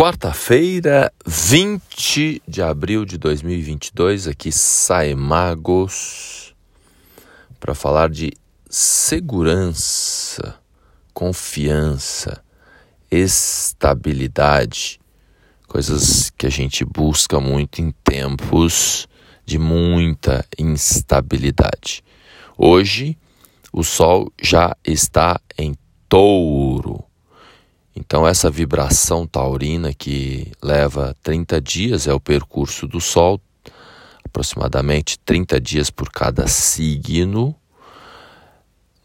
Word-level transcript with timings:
Quarta-feira, 0.00 1.12
20 1.26 2.40
de 2.48 2.62
abril 2.62 3.04
de 3.04 3.18
2022, 3.18 4.28
aqui 4.28 4.50
sai 4.50 5.14
Magos 5.14 6.54
para 7.60 7.74
falar 7.74 8.08
de 8.08 8.32
segurança, 8.70 10.58
confiança, 11.12 12.42
estabilidade, 13.10 14.98
coisas 15.68 16.30
que 16.30 16.46
a 16.46 16.50
gente 16.50 16.82
busca 16.82 17.38
muito 17.38 17.82
em 17.82 17.92
tempos 18.02 19.06
de 19.44 19.58
muita 19.58 20.46
instabilidade. 20.58 22.02
Hoje, 22.56 23.18
o 23.70 23.84
Sol 23.84 24.32
já 24.40 24.74
está 24.82 25.38
em 25.58 25.74
touro 26.08 27.09
então, 28.00 28.26
essa 28.26 28.50
vibração 28.50 29.26
taurina 29.26 29.92
que 29.92 30.50
leva 30.62 31.14
30 31.22 31.60
dias 31.60 32.06
é 32.06 32.14
o 32.14 32.18
percurso 32.18 32.88
do 32.88 32.98
Sol, 32.98 33.38
aproximadamente 34.24 35.18
30 35.18 35.60
dias 35.60 35.90
por 35.90 36.10
cada 36.10 36.46
signo, 36.46 37.54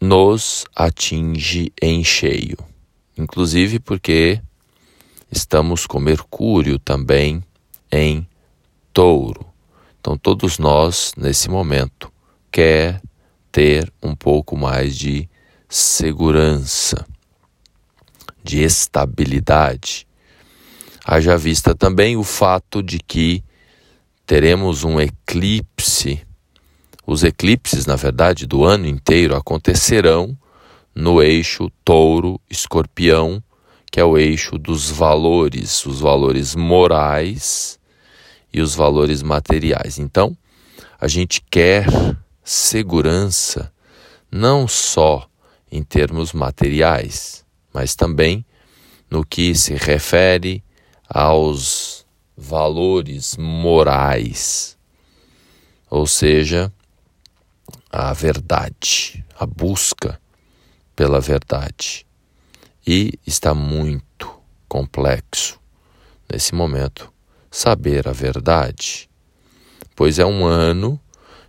nos 0.00 0.64
atinge 0.74 1.70
em 1.80 2.02
cheio. 2.02 2.56
Inclusive 3.18 3.80
porque 3.80 4.40
estamos 5.30 5.86
com 5.86 6.00
Mercúrio 6.00 6.78
também 6.78 7.44
em 7.92 8.26
touro. 8.94 9.44
Então, 10.00 10.16
todos 10.16 10.58
nós, 10.58 11.12
nesse 11.18 11.50
momento, 11.50 12.10
quer 12.50 13.02
ter 13.52 13.92
um 14.02 14.16
pouco 14.16 14.56
mais 14.56 14.96
de 14.96 15.28
segurança 15.68 17.06
de 18.46 18.62
estabilidade. 18.62 20.06
Haja 21.04 21.36
vista 21.36 21.74
também 21.74 22.16
o 22.16 22.22
fato 22.22 22.82
de 22.82 23.00
que 23.00 23.42
teremos 24.24 24.84
um 24.84 25.00
eclipse. 25.00 26.22
Os 27.04 27.24
eclipses, 27.24 27.86
na 27.86 27.96
verdade, 27.96 28.46
do 28.46 28.64
ano 28.64 28.86
inteiro 28.86 29.36
acontecerão 29.36 30.36
no 30.94 31.22
eixo 31.22 31.70
touro-escorpião, 31.84 33.42
que 33.90 34.00
é 34.00 34.04
o 34.04 34.16
eixo 34.16 34.58
dos 34.58 34.90
valores, 34.90 35.84
os 35.84 36.00
valores 36.00 36.54
morais 36.54 37.78
e 38.52 38.60
os 38.60 38.74
valores 38.74 39.22
materiais. 39.22 39.98
Então, 39.98 40.36
a 41.00 41.08
gente 41.08 41.42
quer 41.50 41.86
segurança 42.44 43.72
não 44.30 44.66
só 44.68 45.28
em 45.70 45.82
termos 45.82 46.32
materiais, 46.32 47.45
mas 47.76 47.94
também 47.94 48.42
no 49.10 49.22
que 49.22 49.54
se 49.54 49.74
refere 49.74 50.64
aos 51.06 52.06
valores 52.34 53.36
morais, 53.36 54.78
ou 55.90 56.06
seja, 56.06 56.72
a 57.92 58.14
verdade, 58.14 59.22
a 59.38 59.44
busca 59.44 60.18
pela 60.96 61.20
verdade. 61.20 62.06
E 62.86 63.12
está 63.26 63.52
muito 63.52 64.32
complexo 64.66 65.60
nesse 66.32 66.54
momento 66.54 67.12
saber 67.50 68.08
a 68.08 68.12
verdade, 68.12 69.06
pois 69.94 70.18
é 70.18 70.24
um 70.24 70.46
ano 70.46 70.98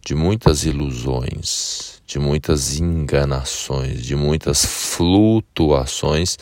de 0.00 0.14
muitas 0.14 0.64
ilusões, 0.64 1.93
de 2.14 2.20
muitas 2.20 2.78
enganações, 2.78 4.00
de 4.00 4.14
muitas 4.14 4.64
flutuações 4.64 6.38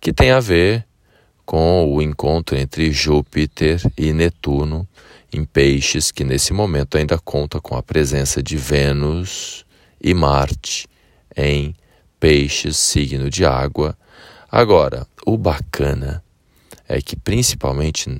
que 0.00 0.12
tem 0.12 0.30
a 0.30 0.38
ver 0.38 0.86
com 1.44 1.92
o 1.92 2.00
encontro 2.00 2.56
entre 2.56 2.92
Júpiter 2.92 3.82
e 3.98 4.12
Netuno 4.12 4.86
em 5.32 5.44
Peixes, 5.44 6.12
que 6.12 6.22
nesse 6.22 6.52
momento 6.52 6.96
ainda 6.96 7.18
conta 7.18 7.60
com 7.60 7.76
a 7.76 7.82
presença 7.82 8.40
de 8.40 8.56
Vênus 8.56 9.66
e 10.00 10.14
Marte 10.14 10.86
em 11.36 11.74
Peixes, 12.20 12.76
signo 12.76 13.28
de 13.28 13.44
água. 13.44 13.98
Agora, 14.48 15.08
o 15.26 15.36
bacana 15.36 16.22
é 16.88 17.02
que 17.02 17.16
principalmente 17.16 18.16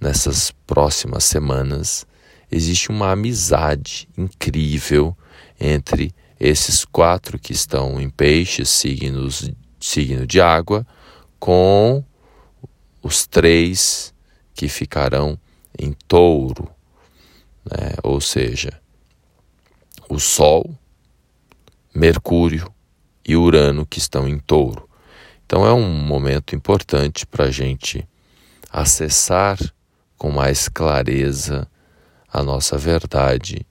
nessas 0.00 0.50
próximas 0.66 1.22
semanas 1.22 2.04
existe 2.50 2.90
uma 2.90 3.12
amizade 3.12 4.08
incrível 4.18 5.16
entre 5.60 6.12
esses 6.42 6.84
quatro 6.84 7.38
que 7.38 7.52
estão 7.52 8.00
em 8.00 8.10
peixes, 8.10 8.68
signos, 8.68 9.48
signo 9.78 10.26
de 10.26 10.40
água, 10.40 10.84
com 11.38 12.02
os 13.00 13.28
três 13.28 14.12
que 14.52 14.68
ficarão 14.68 15.38
em 15.78 15.92
touro, 16.08 16.68
né? 17.64 17.92
ou 18.02 18.20
seja, 18.20 18.72
o 20.08 20.18
Sol, 20.18 20.76
Mercúrio 21.94 22.74
e 23.24 23.36
Urano 23.36 23.86
que 23.86 24.00
estão 24.00 24.28
em 24.28 24.40
touro. 24.40 24.90
Então 25.46 25.64
é 25.64 25.72
um 25.72 25.88
momento 25.88 26.56
importante 26.56 27.24
para 27.24 27.44
a 27.44 27.50
gente 27.52 28.04
acessar 28.68 29.58
com 30.18 30.32
mais 30.32 30.68
clareza 30.68 31.68
a 32.32 32.42
nossa 32.42 32.76
verdade 32.76 33.64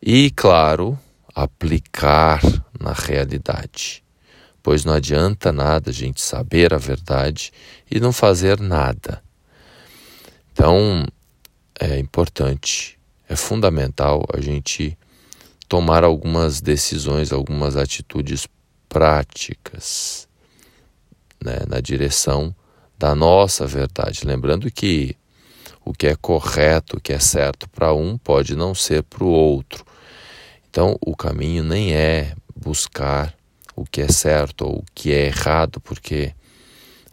e, 0.00 0.30
claro, 0.30 0.96
aplicar 1.34 2.40
na 2.78 2.92
realidade. 2.92 4.02
Pois 4.62 4.84
não 4.84 4.94
adianta 4.94 5.52
nada 5.52 5.90
a 5.90 5.92
gente 5.92 6.22
saber 6.22 6.72
a 6.72 6.78
verdade 6.78 7.52
e 7.90 8.00
não 8.00 8.12
fazer 8.12 8.60
nada. 8.60 9.22
Então, 10.52 11.04
é 11.78 11.98
importante, 11.98 12.98
é 13.28 13.36
fundamental 13.36 14.24
a 14.32 14.40
gente 14.40 14.96
tomar 15.68 16.04
algumas 16.04 16.60
decisões, 16.60 17.32
algumas 17.32 17.76
atitudes 17.76 18.46
práticas 18.88 20.28
né, 21.44 21.58
na 21.68 21.80
direção 21.80 22.54
da 22.98 23.14
nossa 23.14 23.66
verdade. 23.66 24.24
Lembrando 24.24 24.70
que 24.70 25.16
o 25.84 25.92
que 25.92 26.06
é 26.06 26.16
correto, 26.16 26.96
o 26.96 27.00
que 27.00 27.12
é 27.12 27.18
certo 27.18 27.68
para 27.68 27.92
um, 27.92 28.16
pode 28.16 28.56
não 28.56 28.74
ser 28.74 29.02
para 29.02 29.24
o 29.24 29.28
outro. 29.28 29.84
Então, 30.74 30.98
o 31.00 31.14
caminho 31.14 31.62
nem 31.62 31.94
é 31.94 32.34
buscar 32.52 33.32
o 33.76 33.84
que 33.84 34.00
é 34.00 34.08
certo 34.08 34.62
ou 34.62 34.78
o 34.78 34.84
que 34.92 35.12
é 35.12 35.26
errado, 35.26 35.80
porque 35.80 36.34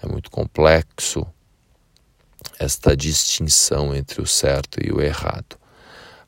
é 0.01 0.07
muito 0.07 0.31
complexo 0.31 1.23
esta 2.57 2.97
distinção 2.97 3.95
entre 3.95 4.19
o 4.19 4.25
certo 4.25 4.79
e 4.83 4.91
o 4.91 4.99
errado. 4.99 5.59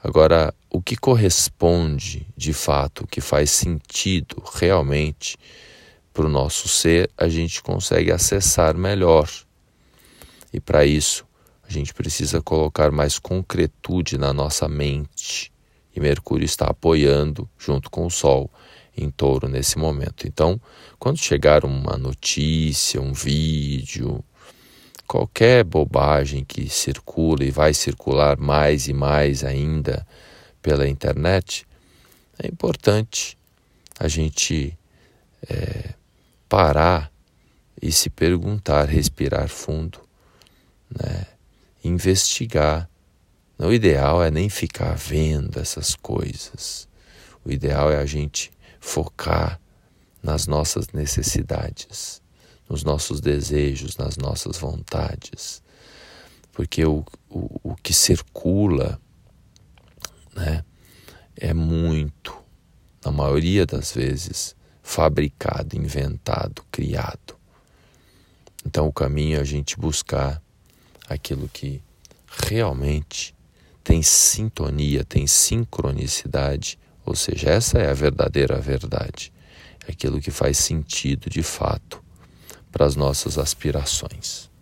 Agora, 0.04 0.54
o 0.70 0.80
que 0.80 0.96
corresponde 0.96 2.28
de 2.38 2.54
fato, 2.54 3.04
o 3.04 3.08
que 3.08 3.20
faz 3.20 3.50
sentido 3.50 4.44
realmente 4.54 5.36
para 6.14 6.28
o 6.28 6.30
nosso 6.30 6.68
ser, 6.68 7.10
a 7.18 7.28
gente 7.28 7.64
consegue 7.64 8.12
acessar 8.12 8.78
melhor. 8.78 9.28
E 10.54 10.60
para 10.60 10.86
isso, 10.86 11.26
a 11.68 11.72
gente 11.72 11.96
precisa 11.96 12.44
colocar 12.44 12.92
mais 12.92 13.18
concretude 13.18 14.20
na 14.20 14.32
nossa 14.32 14.70
mente 14.70 15.52
e 15.96 16.00
Mercúrio 16.00 16.46
está 16.46 16.66
apoiando 16.66 17.50
junto 17.58 17.90
com 17.90 18.06
o 18.06 18.12
Sol 18.12 18.50
em 18.96 19.09
touro 19.09 19.48
nesse 19.48 19.78
momento. 19.78 20.28
Então, 20.28 20.59
quando 21.00 21.18
chegar 21.18 21.66
uma 21.66 21.98
notícia, 21.98 23.02
um 23.02 23.14
vídeo, 23.14 24.24
qualquer 25.08 25.64
bobagem 25.64 26.44
que 26.44 26.70
circula 26.70 27.44
e 27.44 27.52
vai 27.52 27.74
circular 27.74 28.38
mais 28.38 28.88
e 28.88 28.94
mais 28.94 29.44
ainda 29.44 30.06
pela 30.62 30.88
internet, 30.88 31.66
é 32.42 32.48
importante 32.48 33.38
a 34.00 34.08
gente 34.08 34.78
é, 35.50 35.94
parar 36.48 37.12
e 37.81 37.92
se 37.92 38.10
perguntar, 38.10 38.86
respirar 38.86 39.50
fundo, 39.50 40.00
né? 40.90 41.25
investigar 41.84 42.90
o 43.68 43.74
ideal 43.74 44.24
é 44.24 44.31
nem 44.31 44.50
ficar 44.50 44.95
vendo 44.95 45.60
essas 45.60 45.95
coisas. 45.95 46.88
O 47.45 47.51
ideal 47.51 47.92
é 47.92 47.98
a 47.98 48.06
gente 48.06 48.51
focar 48.80 49.60
nas 50.21 50.48
nossas 50.48 50.88
necessidades, 50.89 52.21
nos 52.69 52.83
nossos 52.83 53.21
desejos, 53.21 53.98
nas 53.98 54.18
nossas 54.18 54.57
vontades. 54.57 55.62
Porque 56.51 56.86
o, 56.86 57.04
o, 57.30 57.71
o 57.71 57.75
que 57.75 57.94
circula 57.94 59.00
né, 60.36 60.63
é 61.36 61.54
muito, 61.54 62.36
na 63.04 63.12
maioria 63.12 63.66
das 63.66 63.92
vezes, 63.92 64.56
fabricado, 64.81 65.77
inventado, 65.77 66.63
criado. 66.71 67.36
Então 68.66 68.88
o 68.88 68.94
caminho 68.94 69.38
é 69.38 69.42
a 69.42 69.45
gente 69.45 69.77
buscar 69.77 70.42
aquilo 71.07 71.50
que 71.50 71.81
realmente 72.48 73.36
tem 73.83 74.01
sintonia, 74.01 75.03
tem 75.03 75.27
sincronicidade, 75.27 76.80
ou 77.06 77.15
seja, 77.15 77.50
essa 77.50 77.80
é 77.80 77.89
a 77.89 77.94
verdadeira 77.94 78.59
verdade, 78.59 79.33
é 79.85 79.91
aquilo 79.91 80.21
que 80.21 80.31
faz 80.31 80.57
sentido 80.57 81.30
de 81.30 81.44
fato 81.44 82.01
para 82.71 82.85
as 82.85 82.95
nossas 82.95 83.38
aspirações. 83.38 84.53